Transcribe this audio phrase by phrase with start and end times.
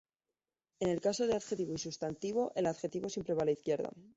[0.79, 3.91] En el caso de adjetivo y sustantivo, el adjetivo siempre va a la izquierda.